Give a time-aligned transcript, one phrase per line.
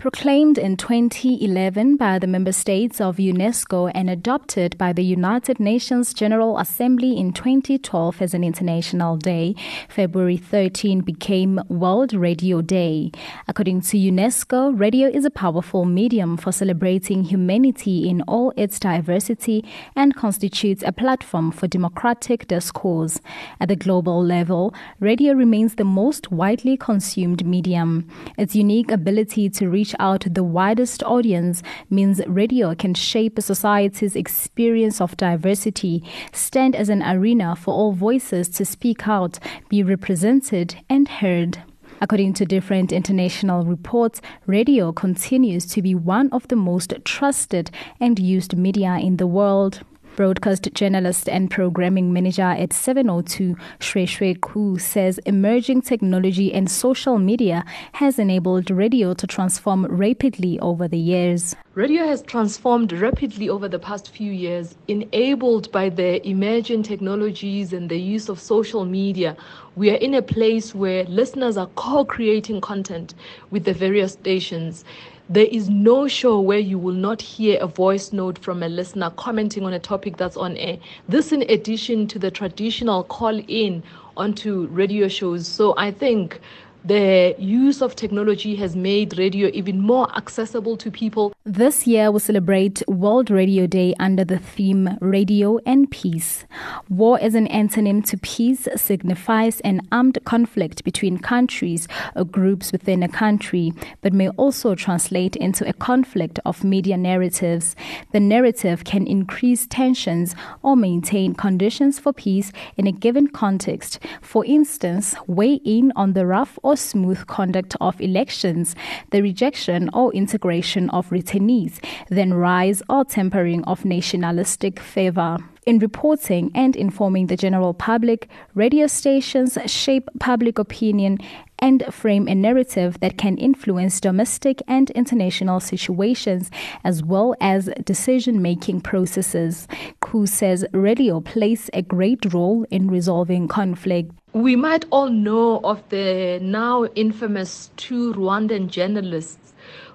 [0.00, 6.14] Proclaimed in 2011 by the member states of UNESCO and adopted by the United Nations
[6.14, 9.54] General Assembly in 2012 as an international day,
[9.90, 13.12] February 13 became World Radio Day.
[13.46, 19.62] According to UNESCO, radio is a powerful medium for celebrating humanity in all its diversity
[19.94, 23.20] and constitutes a platform for democratic discourse.
[23.60, 28.08] At the global level, radio remains the most widely consumed medium.
[28.38, 33.42] Its unique ability to reach reach out the widest audience means radio can shape a
[33.42, 39.82] society's experience of diversity, stand as an arena for all voices to speak out, be
[39.82, 41.62] represented, and heard.
[42.00, 48.18] According to different international reports, radio continues to be one of the most trusted and
[48.18, 49.80] used media in the world
[50.20, 57.18] broadcast journalist and programming manager at 702, Shwe Shwe Ku, says emerging technology and social
[57.18, 61.56] media has enabled radio to transform rapidly over the years.
[61.72, 67.88] Radio has transformed rapidly over the past few years, enabled by the emerging technologies and
[67.88, 69.34] the use of social media.
[69.74, 73.14] We are in a place where listeners are co creating content
[73.50, 74.84] with the various stations.
[75.32, 79.10] There is no show where you will not hear a voice note from a listener
[79.10, 80.76] commenting on a topic that's on air.
[81.08, 83.84] This, in addition to the traditional call in
[84.16, 85.46] onto radio shows.
[85.46, 86.40] So I think
[86.84, 91.32] the use of technology has made radio even more accessible to people.
[91.50, 96.44] This year, we celebrate World Radio Day under the theme Radio and Peace.
[96.88, 103.02] War as an antonym to peace signifies an armed conflict between countries or groups within
[103.02, 107.74] a country, but may also translate into a conflict of media narratives.
[108.12, 113.98] The narrative can increase tensions or maintain conditions for peace in a given context.
[114.22, 118.76] For instance, weigh in on the rough or smooth conduct of elections,
[119.10, 125.38] the rejection or integration of returnees, then rise or tempering of nationalistic fervor.
[125.66, 131.18] In reporting and informing the general public, radio stations shape public opinion
[131.58, 136.50] and frame a narrative that can influence domestic and international situations
[136.82, 139.68] as well as decision making processes.
[140.00, 144.10] Ku says radio plays a great role in resolving conflict.
[144.32, 149.49] We might all know of the now infamous two Rwandan journalists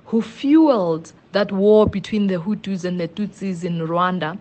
[0.06, 4.38] who fueled that war between the Hutus and the Tutsis in Rwanda.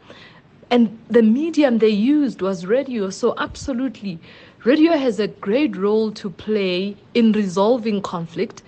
[0.70, 3.10] And the medium they used was radio.
[3.10, 4.19] So, absolutely,
[4.64, 8.62] Radio has a great role to play in resolving conflict,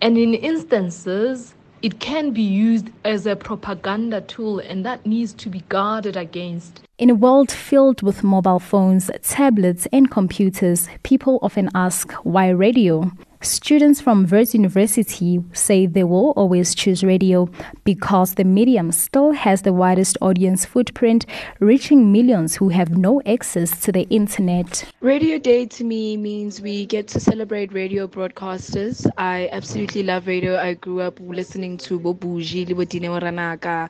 [0.00, 5.48] and in instances, it can be used as a propaganda tool, and that needs to
[5.48, 6.82] be guarded against.
[6.98, 13.10] In a world filled with mobile phones, tablets, and computers, people often ask why radio?
[13.42, 17.48] Students from Wits University say they will always choose radio
[17.84, 21.24] because the medium still has the widest audience footprint,
[21.58, 24.84] reaching millions who have no access to the internet.
[25.00, 29.10] Radio Day to me means we get to celebrate radio broadcasters.
[29.16, 30.58] I absolutely love radio.
[30.58, 33.88] I grew up listening to Bobuji, Libodine Moranaka,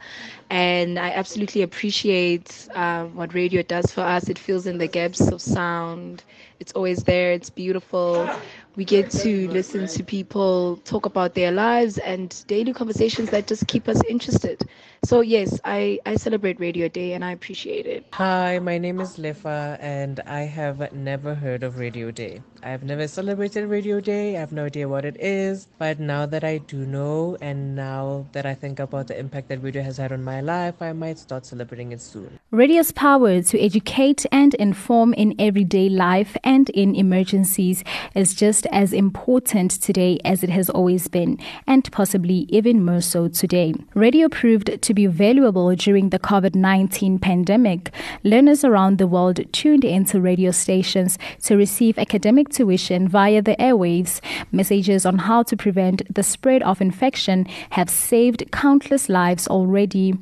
[0.50, 4.28] and I absolutely appreciate uh, what radio does for us.
[4.28, 6.22] It fills in the gaps of sound.
[6.60, 7.32] It's always there.
[7.32, 8.28] It's beautiful
[8.76, 13.66] we get to listen to people talk about their lives and daily conversations that just
[13.66, 14.68] keep us interested.
[15.04, 18.06] So yes, I, I celebrate Radio Day and I appreciate it.
[18.12, 22.42] Hi, my name is Lefa and I have never heard of Radio Day.
[22.62, 24.36] I've never celebrated Radio Day.
[24.36, 25.68] I have no idea what it is.
[25.78, 29.62] But now that I do know and now that I think about the impact that
[29.62, 32.38] radio has had on my life, I might start celebrating it soon.
[32.50, 37.84] Radio's power to educate and inform in everyday life and in emergencies
[38.14, 43.28] is just as important today as it has always been, and possibly even more so
[43.28, 43.72] today.
[43.94, 47.92] Radio proved to be valuable during the COVID 19 pandemic.
[48.24, 54.20] Learners around the world tuned into radio stations to receive academic tuition via the airwaves.
[54.50, 60.14] Messages on how to prevent the spread of infection have saved countless lives already.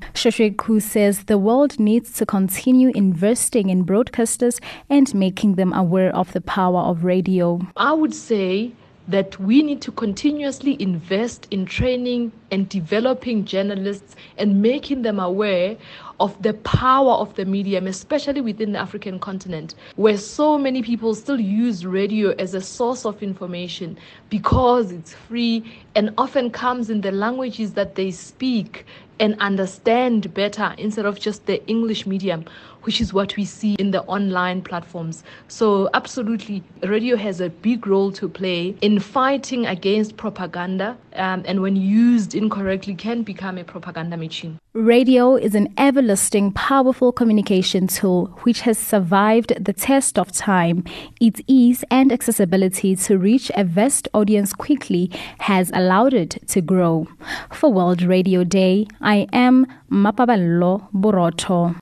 [0.58, 4.60] Ku says the world needs to continue investing in broadcasters
[4.90, 7.60] and making them aware of the power of radio.
[7.76, 8.72] I would say
[9.06, 15.76] that we need to continuously invest in training and developing journalists and making them aware
[16.20, 21.14] of the power of the medium, especially within the African continent, where so many people
[21.14, 23.96] still use radio as a source of information
[24.28, 28.84] because it's free and often comes in the languages that they speak
[29.20, 32.44] and understand better instead of just the English medium,
[32.82, 35.24] which is what we see in the online platforms.
[35.48, 41.60] So, absolutely, radio has a big role to play in fighting against propaganda, um, and
[41.60, 44.58] when used incorrectly, can become a propaganda machine.
[44.74, 45.72] Radio is an
[46.08, 50.82] everlasting, powerful communication tool which has survived the test of time.
[51.20, 55.10] Its ease and accessibility to reach a vast audience quickly
[55.40, 57.06] has allowed it to grow.
[57.52, 61.76] For World Radio Day, I am Mapaballo Borotho.